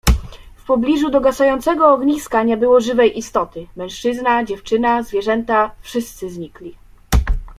[0.55, 6.75] "W pobliżu dogasającego ogniska nie było żywej istoty: mężczyzna, dziewczyna, zwierzęta wszyscy znikli."